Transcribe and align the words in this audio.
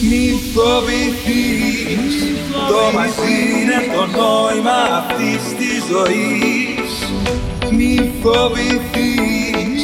Μη 0.00 0.40
φοβηθείς. 0.54 2.14
Το 2.68 2.98
μαζί 2.98 3.60
είναι 3.60 3.94
το 3.94 4.06
νόημα 4.06 4.78
αυτής 4.98 5.42
της 5.58 5.82
ζωής. 5.90 7.12
Μη 7.70 8.12
φοβηθείς. 8.22 9.82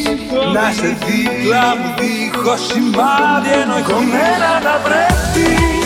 Να 0.52 0.72
σε 0.72 0.96
δίπλα 1.06 1.76
μου 1.76 1.94
δίχως 1.98 2.60
σημάδι 2.66 3.50
ενώ 3.62 3.82
κομμένα 3.82 4.60
τα 4.62 4.80
πρέπει 4.84 5.83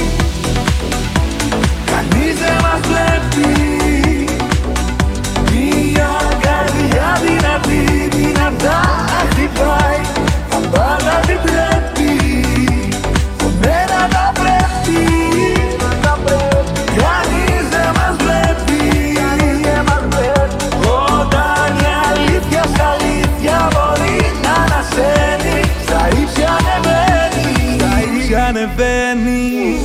ανεβαίνει 28.47 29.77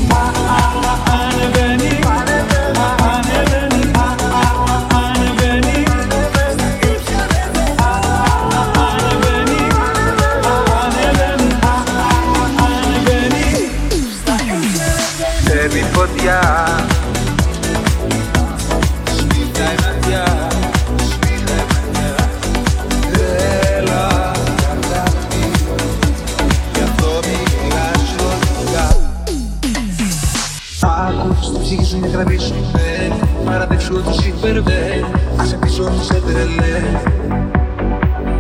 Άκου 30.84 31.44
στη 31.44 31.59
ψυχή 31.62 31.84
σου 31.84 31.98
μια 32.00 32.09
γραμμή 32.09 32.38
σου 32.38 32.56
μπαίνει 32.72 33.20
Παραδεξού 33.45 34.03
τους 34.03 34.26
υπερβαίνει 34.26 35.06
Άσε 35.38 35.56
πίσω 35.56 35.84
μου 35.84 36.04
σε 36.04 36.14
τρελέ. 36.14 36.76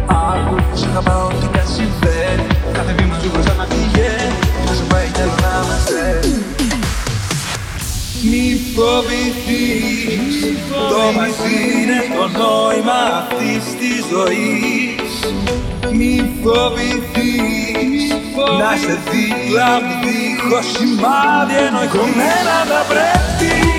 Άκου 0.05 0.55
σε 0.73 0.87
αγαπάω 0.89 1.27
τι 1.27 1.47
κι 1.47 1.59
αν 1.59 1.67
συμβαίνει. 1.67 2.47
Κάθε 2.73 2.93
βήμα 2.97 3.15
σου 3.21 3.29
μπροστά 3.33 3.53
να 3.53 3.65
πηγαίνει 3.65 4.37
Να 4.65 4.73
σου 4.77 4.85
πάει 4.91 5.05
θέλω 5.05 5.35
να 5.41 5.51
είμαστε. 5.63 6.19
Μη 8.29 8.45
φοβηθείς 8.75 10.35
Το 10.91 11.01
μαζί 11.17 11.55
είναι 11.75 11.99
το 12.15 12.25
νόημα 12.39 12.99
αυτής 13.21 13.63
της 13.79 13.99
ζωής. 14.13 15.11
Μη 15.97 16.13
φοβηθείς 16.43 17.52
Να 18.59 18.71
σε 18.77 18.99
δίπλα 19.11 19.81
μου 19.81 19.93
δίχως 20.03 20.65
σημάδι 20.65 21.55
ενώ 21.67 21.87
κομμένα 21.89 22.57
τα 22.69 22.81
πρέπει 22.89 23.72